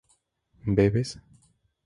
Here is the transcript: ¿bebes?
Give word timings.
¿bebes? 0.75 1.13